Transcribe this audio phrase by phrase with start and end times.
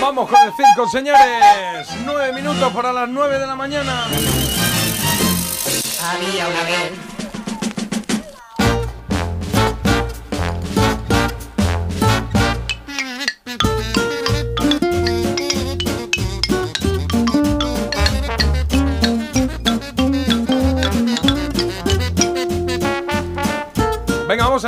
[0.00, 1.88] Vamos con el circo, señores.
[2.04, 4.06] Nueve minutos para las nueve de la mañana.
[6.04, 7.11] Había una vez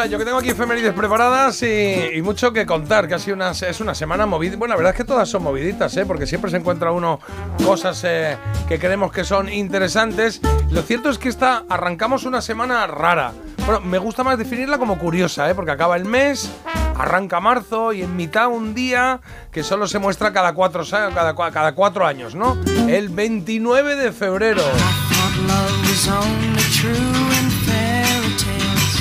[0.05, 3.53] Ello, que tengo aquí efemérides preparadas y, y mucho que contar, que ha sido una,
[3.53, 4.55] es una semana movida.
[4.57, 6.05] Bueno, la verdad es que todas son moviditas, ¿eh?
[6.05, 7.21] porque siempre se encuentra uno
[7.65, 8.37] cosas eh,
[8.69, 10.43] que creemos que son interesantes.
[10.71, 13.33] Lo cierto es que esta arrancamos una semana rara.
[13.65, 15.55] Bueno, me gusta más definirla como curiosa, ¿eh?
[15.55, 16.51] porque acaba el mes,
[16.99, 21.73] arranca marzo y en mitad un día que solo se muestra cada cuatro, cada, cada
[21.73, 22.59] cuatro años, ¿no?
[22.89, 24.63] El 29 de febrero.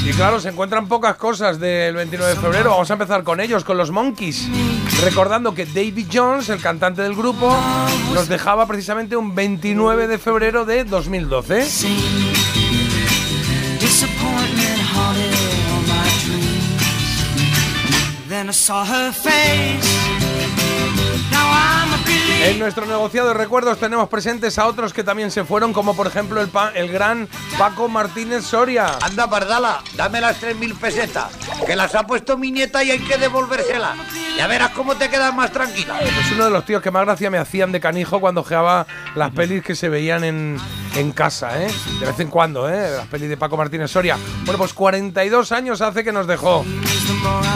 [0.05, 2.71] Y claro, se encuentran pocas cosas del 29 de febrero.
[2.71, 4.49] Vamos a empezar con ellos, con los Monkeys.
[5.01, 7.55] Recordando que David Jones, el cantante del grupo,
[8.13, 11.59] nos dejaba precisamente un 29 de febrero de 2012.
[13.79, 15.33] Disappointment haunted
[15.71, 17.23] all my dreams.
[18.27, 20.02] Then I saw her face.
[22.45, 26.07] En nuestro negociado de recuerdos tenemos presentes a otros que también se fueron, como por
[26.07, 28.97] ejemplo el, pa- el gran Paco Martínez Soria.
[29.01, 31.27] Anda, Pardala, dame las 3.000 pesetas,
[31.65, 33.97] que las ha puesto mi nieta y hay que devolvérselas.
[34.37, 35.99] Ya verás cómo te quedas más tranquila.
[36.01, 39.31] Es uno de los tíos que más gracia me hacían de canijo cuando ojeaba las
[39.31, 40.57] pelis que se veían en,
[40.95, 41.67] en casa, ¿eh?
[42.01, 42.91] De vez en cuando, ¿eh?
[42.97, 44.17] Las pelis de Paco Martínez Soria.
[44.43, 46.65] Bueno, pues 42 años hace que nos dejó.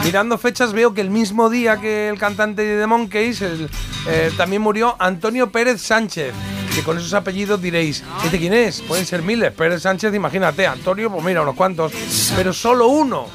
[0.08, 3.70] Mirando fechas veo que el mismo día que el cantante de The Monkeys el,
[4.08, 6.34] eh, también murió Antonio Pérez Sánchez.
[6.74, 8.82] Que con esos apellidos diréis, ¿este quién es?
[8.84, 9.52] Pueden ser miles.
[9.52, 10.66] Pérez Sánchez, imagínate.
[10.66, 11.92] Antonio, pues mira, unos cuantos.
[12.38, 13.26] Pero solo uno,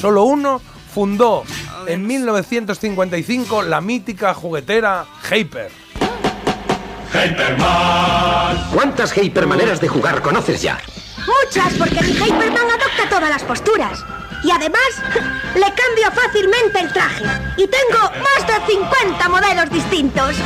[0.00, 0.60] solo uno
[0.92, 1.44] fundó
[1.86, 5.70] en 1955 la mítica juguetera Hyper.
[8.74, 10.80] ¿Cuántas hypermaneras de jugar conoces ya?
[11.18, 14.04] Muchas, porque mi Hyperman adopta todas las posturas.
[14.42, 15.02] Y además,
[15.54, 17.24] le cambio fácilmente el traje.
[17.56, 20.36] Y tengo más de 50 modelos distintos.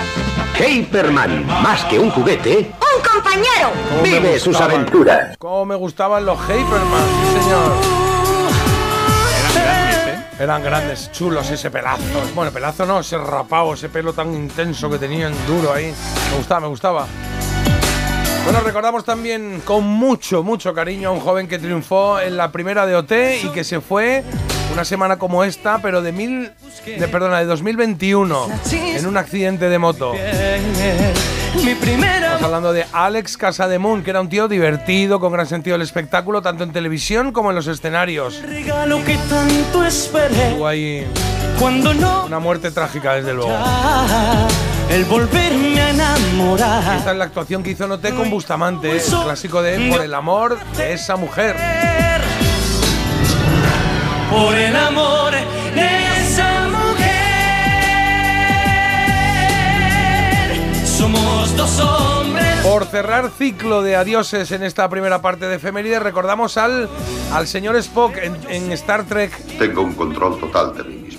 [0.58, 3.70] Hyperman, más que un juguete, ¡Un compañero!
[4.02, 5.36] Vive sus aventuras.
[5.38, 7.72] Cómo me gustaban los Hyperman, sí, señor.
[9.38, 10.26] Eran grandes, ¿eh?
[10.38, 12.02] Eran grandes, chulos ese pelazo.
[12.34, 15.94] Bueno, pelazo no, ese rapado, ese pelo tan intenso que tenían duro ahí.
[16.30, 17.06] Me gustaba, me gustaba.
[18.50, 22.84] Bueno, recordamos también con mucho, mucho cariño a un joven que triunfó en la primera
[22.84, 23.12] de OT
[23.44, 24.24] y que se fue
[24.72, 26.50] una semana como esta, pero de mil,
[26.84, 30.14] de, perdona, de 2021, en un accidente de moto.
[31.54, 36.42] Estamos hablando de Alex Casademun, que era un tío divertido, con gran sentido del espectáculo,
[36.42, 38.42] tanto en televisión como en los escenarios.
[38.42, 40.56] regalo que tanto esperé.
[40.56, 41.06] Hubo ahí
[41.60, 43.52] Cuando no una muerte trágica, desde luego.
[44.88, 46.96] el volverme a enamorar.
[46.96, 50.58] Esta es la actuación que hizo Noté con Bustamante, el clásico de Por el amor
[50.78, 51.56] de esa mujer.
[54.30, 55.32] Por el amor
[55.74, 57.20] de esa mujer.
[60.86, 62.46] Somos dos hombres.
[62.62, 66.88] Por cerrar ciclo de adioses en esta primera parte de efemérides, recordamos al,
[67.34, 69.36] al señor Spock en, en Star Trek.
[69.58, 71.09] Tengo un control total de mí mismo.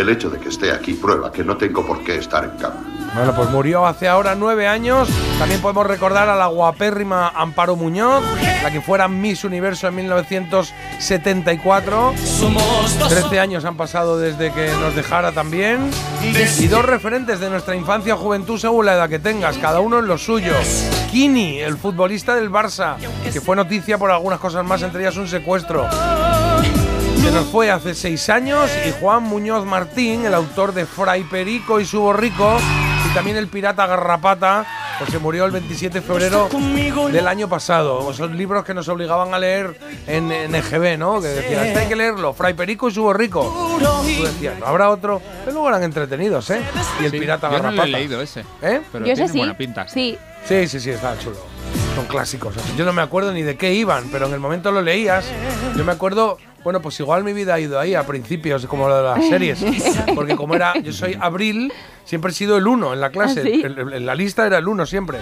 [0.00, 2.82] El hecho de que esté aquí prueba que no tengo por qué estar en cama.
[3.14, 5.10] Bueno, pues murió hace ahora nueve años.
[5.38, 8.24] También podemos recordar a la guapérrima Amparo Muñoz,
[8.62, 12.14] la que fuera Miss Universo en 1974.
[12.16, 15.90] Somos dos 13 años han pasado desde que nos dejara también.
[16.22, 19.98] Y dos referentes de nuestra infancia o juventud según la edad que tengas, cada uno
[19.98, 20.54] en lo suyo.
[21.10, 22.96] Kini, el futbolista del Barça,
[23.30, 25.86] que fue noticia por algunas cosas más, entre ellas un secuestro.
[27.22, 28.70] Se nos fue hace seis años.
[28.86, 32.58] Y Juan Muñoz Martín, el autor de Fray Perico y su borrico.
[33.10, 34.64] Y también el pirata Garrapata,
[34.98, 36.48] pues se murió el 27 de febrero
[37.12, 38.10] del año pasado.
[38.10, 41.20] Esos libros que nos obligaban a leer en, en EGB, ¿no?
[41.20, 43.78] Que decían, "Este hay que leerlo, Fray Perico y su borrico.
[43.78, 45.20] Tú decías, no habrá otro.
[45.40, 46.60] Pero luego eran entretenidos, ¿eh?
[47.00, 47.88] Y el Sí, pirata Yo no lo Garrapata.
[47.88, 48.40] he leído ese.
[48.62, 48.80] ¿Eh?
[48.92, 49.38] Pero Yo tiene sí.
[49.38, 49.88] buena pinta.
[49.88, 50.18] Sí.
[50.46, 51.36] Sí, sí, sí, está chulo.
[51.94, 52.54] Son clásicos.
[52.76, 55.24] Yo no me acuerdo ni de qué iban, pero en el momento lo leías.
[55.76, 58.96] Yo me acuerdo, bueno, pues igual mi vida ha ido ahí a principios, como lo
[58.96, 59.64] de las series.
[60.14, 61.72] Porque como era, yo soy Abril,
[62.04, 63.40] siempre he sido el uno en la clase.
[63.40, 63.62] ¿Ah, sí?
[63.64, 65.18] El- el- en la lista era el uno siempre.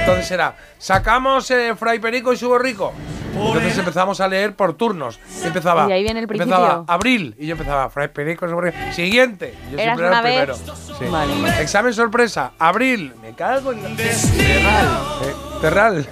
[0.00, 2.92] Entonces era, sacamos eh, Fray Perico y su borrico.
[3.34, 5.18] Entonces empezamos a leer por turnos.
[5.42, 6.84] Y empezaba, Y ahí viene el empezaba principio.
[6.94, 8.76] Abril y yo empezaba Fray Perico y su borrico.
[8.92, 9.54] Siguiente.
[9.70, 10.60] Yo Eras siempre era el vez.
[10.60, 10.76] primero.
[10.98, 11.04] Sí.
[11.10, 11.62] Vale.
[11.62, 13.14] Examen sorpresa, Abril.
[13.22, 13.88] Me cago en la...
[13.96, 14.86] Terral.
[15.24, 16.06] Eh, Terral.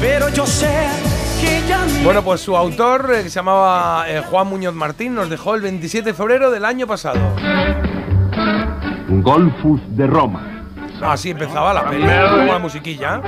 [0.00, 0.86] Pero yo sé
[2.04, 5.62] Bueno, pues su autor, eh, que se llamaba eh, Juan Muñoz Martín, nos dejó el
[5.62, 7.20] 27 de febrero del año pasado.
[9.08, 10.48] Golfus de Roma.
[11.00, 13.20] Así empezaba la peli, con la musiquilla.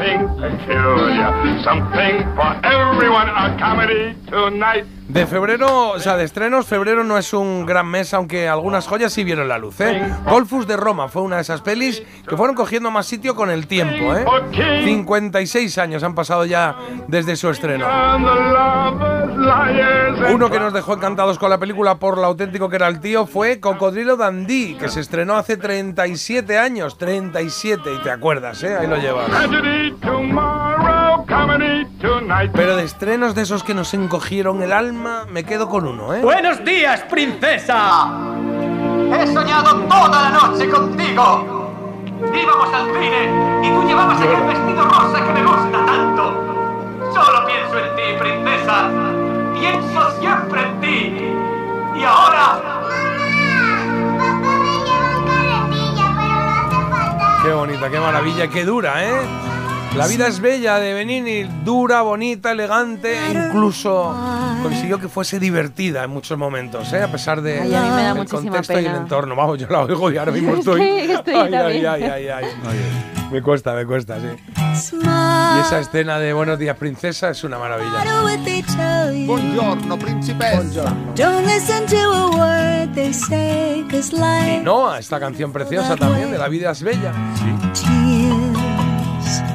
[5.15, 9.13] De febrero, o sea, de estrenos, febrero no es un gran mes, aunque algunas joyas
[9.13, 9.81] sí vieron la luz.
[9.81, 10.13] ¿eh?
[10.29, 13.69] Golfus de Roma fue una de esas pelis que fueron cogiendo más sitio con el
[13.69, 14.13] tiempo.
[14.17, 14.25] ¿eh?
[14.85, 16.75] 56 años han pasado ya
[17.07, 17.87] desde su estreno.
[20.33, 23.25] Uno que nos dejó encantados con la película por lo auténtico que era el tío
[23.27, 26.99] fue Cocodrilo Dandy, que se estrenó hace 37 años.
[26.99, 28.77] 37, y te acuerdas, ¿eh?
[28.77, 29.31] ahí lo llevas.
[32.53, 36.21] Pero de estrenos de esos que nos encogieron el alma, me quedo con uno, ¿eh?
[36.23, 38.11] ¡Buenos días, princesa!
[39.13, 41.73] He soñado toda la noche contigo.
[42.21, 43.31] Íbamos al cine
[43.63, 46.33] y tú llevabas aquel vestido rosa que me gusta tanto.
[47.13, 48.91] Solo pienso en ti, princesa.
[49.55, 52.01] Pienso siempre en ti.
[52.01, 52.61] Y ahora...
[57.43, 59.54] Qué bonita, qué maravilla, qué dura, ¿eh?
[59.97, 64.15] La vida es bella de Benini, dura, bonita, elegante, incluso
[64.63, 67.03] consiguió que fuese divertida en muchos momentos, ¿eh?
[67.03, 69.37] a pesar de Ay, a mí me da el contexto y el entorno.
[69.37, 70.81] Vamos, yo la oigo y ahora mismo Es estoy.
[70.83, 71.87] estoy ay, ay, también.
[71.87, 72.45] ay, ay, ay.
[73.31, 74.27] Me cuesta, me cuesta, sí.
[74.95, 78.05] Y esa escena de Buenos días, princesa es una maravilla.
[79.27, 79.99] Buongiorno,
[83.13, 87.13] say, cause Y Noah, esta canción preciosa también de La vida es bella.
[87.13, 87.74] La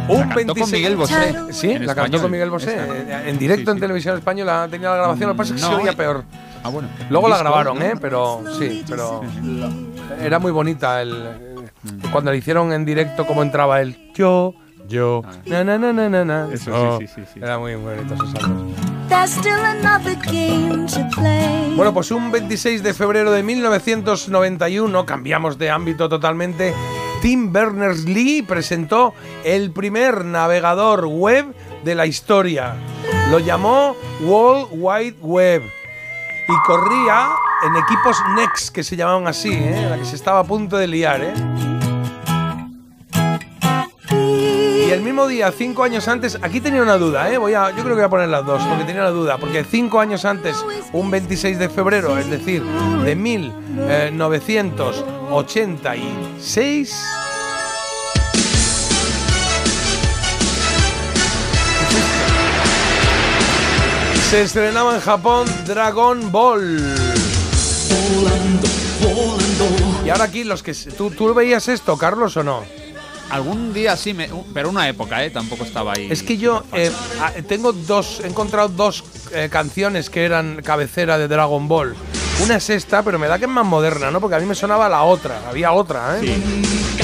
[0.10, 1.36] Un cantó 26 con Miguel Bosé.
[1.52, 2.76] Sí, en la cantó con Miguel Bosé.
[2.78, 5.74] Eh, En directo en televisión española tenía la grabación, lo que pasa es que se
[5.76, 5.96] oía eh.
[5.96, 6.24] peor.
[6.64, 6.90] Ah, bueno.
[7.10, 7.82] Luego la grabaron.
[7.82, 7.94] ¿eh?
[8.02, 9.22] Pero sí, pero
[10.22, 11.60] era muy bonita el
[12.12, 14.54] cuando le hicieron en directo cómo entraba el yo,
[14.88, 16.48] yo, na na na na na na.
[16.52, 17.40] Eso sí, Oh, sí, sí, sí.
[17.42, 18.34] Era muy bonito esos.
[21.76, 26.74] Bueno, pues un 26 de febrero de 1991, cambiamos de ámbito totalmente,
[27.21, 29.13] Tim Berners-Lee presentó
[29.44, 32.75] el primer navegador web de la historia.
[33.30, 35.63] Lo llamó World Wide Web
[36.48, 37.30] y corría
[37.66, 39.88] en equipos Next, que se llamaban así, ¿eh?
[39.89, 41.21] la que se estaba a punto de liar.
[41.21, 41.33] ¿eh?
[44.88, 47.38] Y el mismo día, cinco años antes, aquí tenía una duda, ¿eh?
[47.38, 49.63] Voy a, yo creo que voy a poner las dos, porque tenía una duda, porque
[49.63, 53.16] cinco años antes, un 26 de febrero, es decir, de
[55.30, 56.92] 1986,
[64.28, 66.80] se estrenaba en Japón Dragon Ball.
[70.04, 72.64] Y ahora aquí los que tú, tú veías esto, Carlos, o no?
[73.30, 75.30] Algún día sí, me, pero una época, ¿eh?
[75.30, 76.08] Tampoco estaba ahí.
[76.10, 76.92] Es que yo eh,
[77.22, 81.96] ah, tengo dos, he encontrado dos eh, canciones que eran cabecera de Dragon Ball.
[82.44, 84.20] Una es esta, pero me da que es más moderna, ¿no?
[84.22, 86.42] Porque a mí me sonaba la otra, había otra, ¿eh?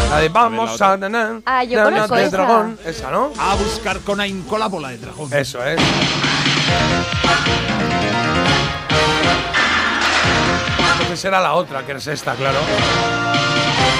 [0.10, 2.38] La de Vamos a na, na, Ah, yo na, na, conozco de esa.
[2.38, 3.32] dragón, esa, ¿no?
[3.38, 5.32] A buscar con la bola de dragón.
[5.34, 5.80] Eso es.
[10.94, 12.60] Entonces era la otra, que es esta, claro.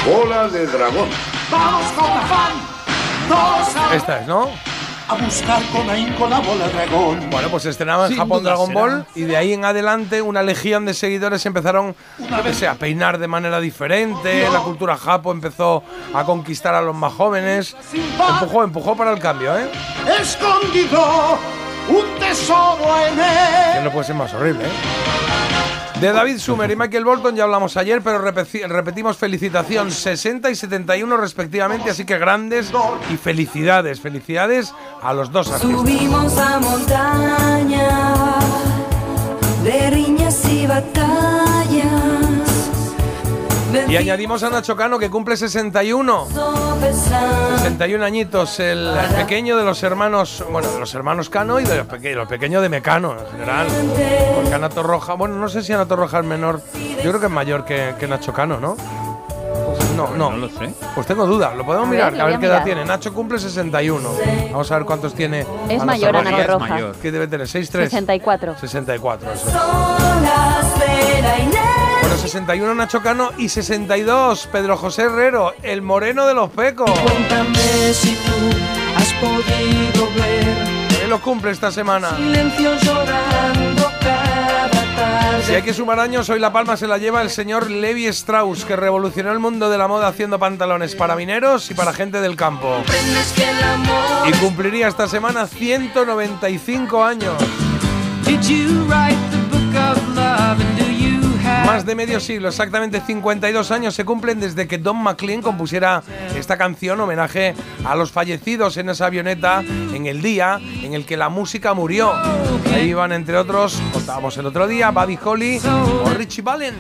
[0.06, 1.10] Bola de dragón.
[1.52, 4.50] ¡Vamos con a, Esta es, ¿no?
[5.08, 7.30] A buscar con ahínco la bola dragón!
[7.30, 8.80] Bueno, pues estrenaba en Sin Japón Dragon será.
[8.80, 11.96] Ball y de ahí en adelante una legión de seguidores empezaron,
[12.54, 17.14] sé, a peinar de manera diferente, la cultura japo empezó a conquistar a los más
[17.14, 19.70] jóvenes, empujó, empujó para el cambio, ¿eh?
[20.20, 21.38] ¡Escondido!
[21.88, 23.84] ¡Un tesoro en Que él!
[23.84, 24.70] no puede ser más horrible, ¿eh?
[26.00, 31.18] De David Sumer y Michael Bolton ya hablamos ayer, pero repetimos felicitación 60 y 71
[31.18, 32.72] respectivamente, así que grandes
[33.12, 35.72] y felicidades, felicidades a los dos artistas.
[35.72, 37.90] Subimos a montaña
[39.64, 41.55] de riñas y batallas.
[43.88, 46.28] Y añadimos a Nacho Cano que cumple 61.
[47.58, 51.88] 61 añitos, el pequeño de los hermanos, bueno, de los hermanos Cano y de los,
[51.88, 53.68] peque- los pequeños de Mecano en general.
[54.36, 56.62] Porque Ana Torroja, bueno, no sé si Ana Torroja es menor,
[57.04, 58.76] yo creo que es mayor que, que Nacho Cano, ¿no?
[58.76, 60.32] Pues no, no.
[60.32, 60.74] No lo sé.
[60.94, 62.64] Pues tengo dudas, lo podemos A ver, mirar, a ver qué edad mirar.
[62.66, 62.86] tiene.
[62.86, 64.10] Nacho cumple 61.
[64.52, 65.46] Vamos a ver cuántos tiene.
[65.70, 66.96] Es mayor, Ana mayor.
[67.02, 67.48] ¿Qué debe tener?
[67.48, 67.66] ¿6'3?
[67.70, 68.58] 64.
[68.60, 69.50] 64, eso.
[72.16, 76.90] Bueno, 61 Nacho Cano y 62 Pedro José Herrero, el moreno de los pecos.
[76.90, 78.32] Cuéntame si tú
[78.96, 82.16] has podido ver ¿Qué lo cumple esta semana?
[82.16, 85.44] silencio llorando cada tarde.
[85.44, 88.64] Si hay que sumar años, hoy la palma se la lleva el señor Levi Strauss,
[88.64, 92.38] que revolucionó el mundo de la moda haciendo pantalones para mineros y para gente del
[92.38, 92.78] campo.
[94.26, 97.34] Y cumpliría esta semana 195 años.
[98.26, 99.45] Did you write the
[101.66, 106.04] Más de medio siglo, exactamente 52 años se cumplen desde que Don McLean compusiera
[106.36, 111.18] esta canción homenaje a los fallecidos en esa avioneta en el día en el que
[111.18, 112.14] la música murió.
[112.74, 115.60] Ahí iban entre otros, contábamos el otro día, Buddy Holly
[116.04, 116.78] o Richie Valens.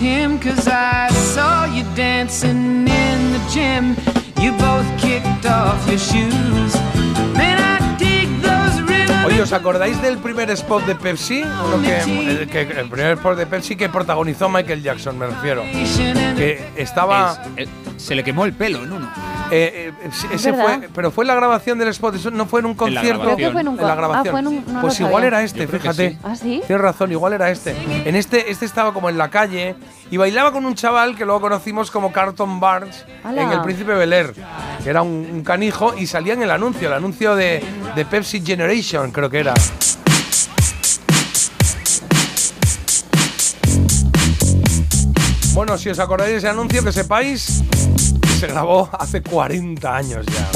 [0.00, 4.05] Him, cause I saw you dancing in the gym.
[4.46, 6.74] You both kicked off your shoes.
[7.34, 9.24] Man, I dig those rhythms.
[9.26, 11.42] Oye, ¿os acordáis del primer spot de Pepsi?
[11.42, 11.98] Lo que,
[12.42, 15.64] el, que- el primer spot de Pepsi que protagonizó Michael Jackson, me refiero.
[15.64, 17.36] Que estaba...
[17.56, 19.10] Es- eh, se le quemó el pelo en uno.
[19.50, 20.78] Eh, eh, ese verdad.
[20.78, 23.22] fue, pero fue la grabación del spot, eso no fue en un En la concierto.
[23.22, 23.36] grabación.
[23.36, 24.32] Creo que fue en un En la ah, grabación.
[24.32, 26.10] fue en un- no pues igual era este, fíjate.
[26.10, 26.18] sí.
[26.24, 26.62] ¿Ah, sí?
[26.66, 27.76] Tienes razón, igual era este.
[28.04, 29.76] En este, este estaba como en la calle
[30.10, 33.42] y bailaba con un chaval que luego conocimos como Carlton Barnes ¡Hala!
[33.42, 34.34] en El Príncipe Bel Air,
[34.82, 37.62] que era un, un canijo y salía en el anuncio, el anuncio de,
[37.94, 39.54] de Pepsi Generation, creo que era.
[45.54, 47.62] Bueno, si os acordáis de ese anuncio, que sepáis
[48.36, 50.48] se grabó hace 40 años ya.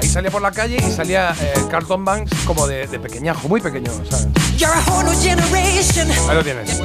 [0.00, 3.60] Ahí salía por la calle y salía eh, Carlton Banks como de, de pequeñajo, muy
[3.60, 4.28] pequeño, ¿sabes?
[6.28, 6.80] Ahí lo tienes.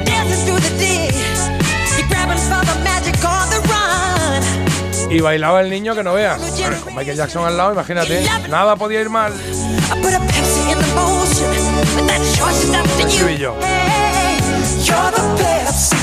[5.09, 6.39] Y bailaba el niño que no veas.
[6.39, 8.23] Bueno, Con Michael Jackson al lado, imagínate.
[8.49, 9.33] Nada podía ir mal.
[12.99, 13.55] Estribillo.
[14.85, 15.98] You're the Pepsi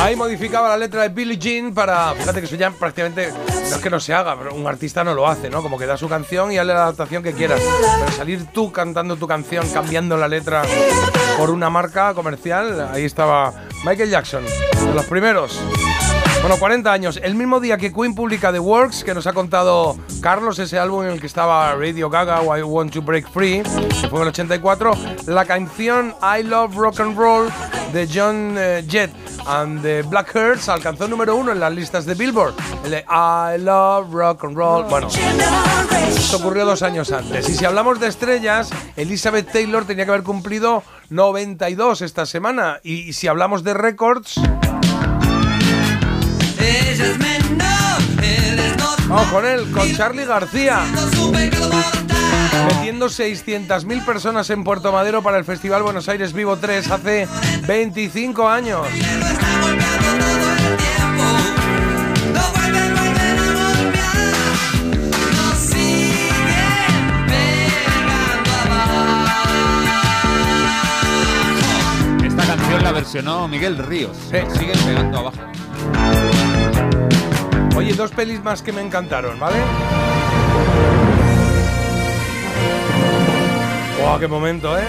[0.00, 2.14] Ahí modificaba la letra de Billie Jean para.
[2.14, 3.32] Fíjate que eso ya prácticamente.
[3.68, 5.62] No es que no se haga, pero un artista no lo hace, ¿no?
[5.62, 7.60] Como que da su canción y hazle la adaptación que quieras.
[7.98, 10.62] Pero salir tú cantando tu canción, cambiando la letra
[11.36, 13.52] por una marca comercial, ahí estaba
[13.84, 15.60] Michael Jackson, de los primeros.
[16.44, 17.18] Bueno, 40 años.
[17.22, 21.04] El mismo día que Queen publica The Works, que nos ha contado Carlos, ese álbum
[21.04, 24.22] en el que estaba Radio Gaga o I Want to Break Free, que fue en
[24.24, 24.92] el 84,
[25.28, 27.48] la canción I Love Rock and Roll
[27.94, 29.10] de John eh, Jett
[29.46, 32.52] and the Black Hearts alcanzó número uno en las listas de Billboard.
[32.84, 34.84] El de I Love Rock and Roll.
[34.84, 37.48] Bueno, esto ocurrió dos años antes.
[37.48, 42.80] Y si hablamos de estrellas, Elizabeth Taylor tenía que haber cumplido 92 esta semana.
[42.82, 44.38] Y si hablamos de récords...
[49.08, 50.80] Vamos con él, con Charlie García.
[52.68, 57.28] Metiendo 600.000 personas en Puerto Madero para el Festival Buenos Aires Vivo 3 hace
[57.66, 58.86] 25 años.
[72.24, 74.16] Esta canción la versionó Miguel Ríos.
[74.28, 75.38] Siguen pegando abajo.
[77.76, 79.56] Oye, dos pelis más que me encantaron, ¿vale?
[84.00, 84.84] ¡Wow, qué momento, eh!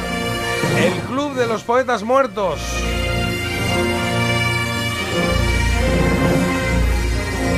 [0.77, 2.59] El Club de los Poetas Muertos.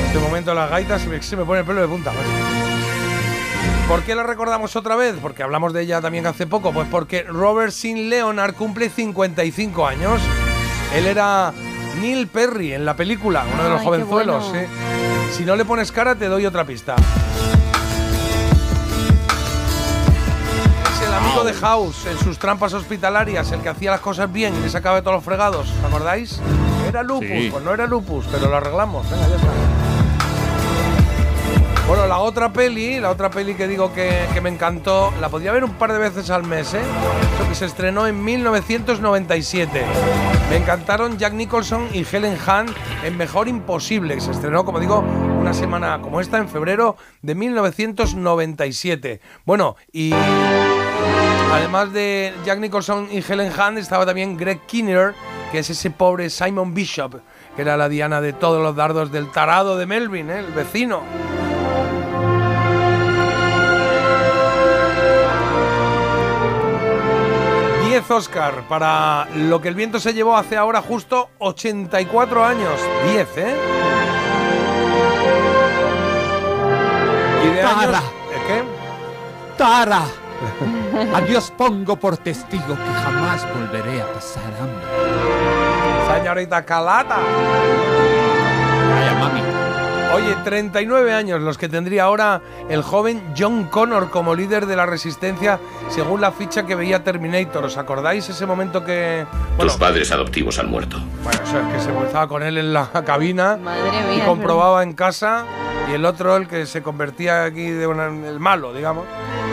[0.06, 2.10] Este momento las gaitas se me, se me pone el pelo de punta.
[2.12, 2.28] macho.
[3.88, 5.16] ¿Por qué la recordamos otra vez?
[5.20, 6.72] Porque hablamos de ella también hace poco.
[6.72, 10.20] Pues porque Robert Sin Leonard cumple 55 años.
[10.94, 11.52] Él era
[12.00, 14.48] Neil Perry en la película, uno de los Ay, jovenzuelos.
[14.50, 14.60] bueno.
[14.66, 15.07] sí.
[15.32, 16.96] Si no le pones cara, te doy otra pista.
[20.94, 24.54] Es el amigo de House en sus trampas hospitalarias, el que hacía las cosas bien
[24.56, 25.68] y le sacaba de todos los fregados.
[25.70, 26.40] ¿Os acordáis?
[26.88, 27.48] Era lupus, Sí.
[27.52, 29.08] pues no era lupus, pero lo arreglamos.
[29.10, 29.48] Venga, ya está.
[31.86, 35.52] Bueno, la otra peli, la otra peli que digo que, que me encantó, la podía
[35.52, 36.80] ver un par de veces al mes, ¿eh?
[37.34, 39.84] Eso que se estrenó en 1997.
[40.48, 42.70] Me encantaron Jack Nicholson y Helen Hunt
[43.04, 47.34] en Mejor Imposible, que se estrenó, como digo, una semana como esta, en febrero de
[47.34, 49.20] 1997.
[49.44, 50.14] Bueno, y
[51.52, 55.14] además de Jack Nicholson y Helen Hunt, estaba también Greg Kinnear,
[55.52, 57.20] que es ese pobre Simon Bishop,
[57.54, 60.38] que era la diana de todos los dardos del tarado de Melvin, ¿eh?
[60.38, 61.02] el vecino.
[68.08, 72.80] 10 Oscar para lo que el viento se llevó hace ahora justo 84 años.
[73.10, 73.56] 10, ¿eh?
[77.44, 77.80] Y de años...
[77.80, 77.98] Tara.
[77.98, 78.62] ¿Eh, ¿Qué?
[79.58, 80.02] ¡Tara!
[81.14, 86.16] A Dios pongo por testigo que jamás volveré a pasar hambre.
[86.16, 87.18] Señorita Calata.
[88.90, 89.47] Vaya mami.
[90.14, 94.86] Oye, 39 años los que tendría ahora el joven John Connor como líder de la
[94.86, 95.60] resistencia
[95.90, 97.64] según la ficha que veía Terminator.
[97.66, 99.26] ¿Os acordáis ese momento que...
[99.58, 100.98] Tus padres adoptivos han muerto.
[101.22, 104.82] Bueno, eso es que se estaba con él en la cabina Madre mía, y comprobaba
[104.82, 105.44] en casa
[105.90, 109.04] y el otro, el que se convertía aquí de una- el malo, digamos,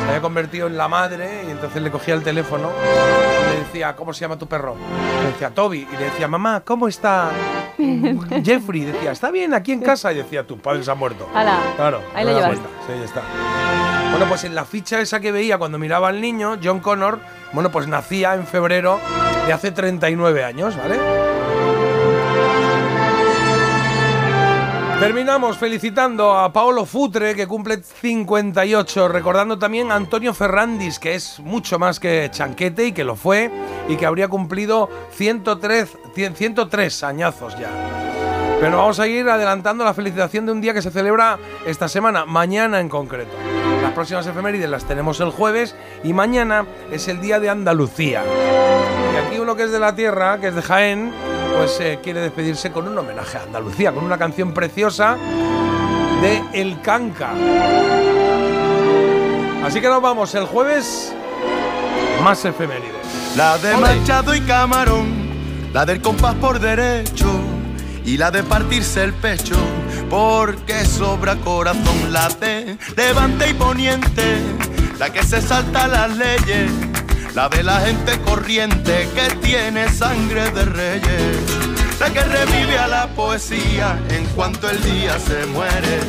[0.06, 3.96] se había convertido en la madre y entonces le cogía el teléfono y le decía,
[3.96, 4.76] ¿cómo se llama tu perro?
[5.22, 5.88] Le decía, Toby.
[5.92, 7.32] Y le decía, mamá, ¿cómo está
[8.44, 8.82] Jeffrey?
[8.84, 10.12] Y decía, está bien aquí en casa.
[10.14, 11.28] Y decía, tus padres han muerto.
[11.34, 12.02] Hala, Claro.
[12.14, 12.66] ahí no lo da llevas.
[12.88, 13.22] Sí, ya está.
[14.12, 17.20] Bueno, pues en la ficha esa que veía cuando miraba al niño, John Connor,
[17.52, 19.00] bueno, pues nacía en febrero
[19.46, 20.96] de hace 39 años, ¿vale?
[25.00, 31.40] Terminamos felicitando a Paolo Futre, que cumple 58, recordando también a Antonio Ferrandis, que es
[31.42, 33.52] mucho más que chanquete y que lo fue,
[33.90, 37.70] y que habría cumplido 103, 100 103 añazos ya.
[38.62, 42.26] Pero vamos a ir adelantando la felicitación de un día que se celebra esta semana,
[42.26, 43.36] mañana en concreto.
[43.82, 45.76] Las próximas efemérides las tenemos el jueves
[46.06, 48.24] y mañana es el día de Andalucía.
[49.14, 51.14] Y aquí uno que es de la tierra, que es de Jaén,
[51.58, 55.18] pues eh, quiere despedirse con un homenaje a Andalucía, con una canción preciosa
[56.22, 57.32] de El Canca.
[59.64, 61.14] Así que nos vamos el jueves,
[62.24, 63.36] más efemérides.
[63.36, 63.76] La de.
[63.78, 67.28] Machado y Camarón, la del compás por derecho
[68.06, 69.56] y la de partirse el pecho,
[70.10, 74.38] porque sobra corazón, la de levante y poniente,
[75.00, 76.72] la que se salta las leyes,
[77.36, 81.38] la de la gente corriente que tiene sangre de reyes,
[82.00, 86.00] la que revive a la poesía en cuanto el día se muere.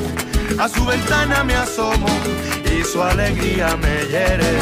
[0.61, 2.07] A su ventana me asomo
[2.73, 4.53] y su alegría me hiere.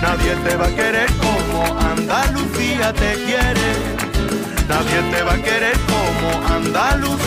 [0.00, 3.74] Nadie te va a querer como Andalucía te quiere.
[4.68, 7.24] Nadie te va a querer como Andalucía.